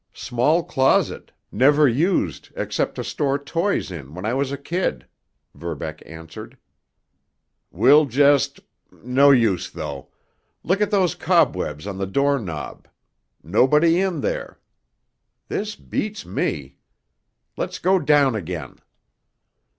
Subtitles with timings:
[0.15, 5.05] "Small closet—never used except to store toys in when I was a kid,"
[5.53, 6.57] Verbeck answered.
[7.69, 8.61] "We'll just——
[8.91, 10.09] No use, though!
[10.63, 12.87] Look at those cobwebs on the doorknob!
[13.43, 14.59] Nobody in there!
[15.49, 16.77] This beats me!
[17.55, 18.77] Let's go down again!"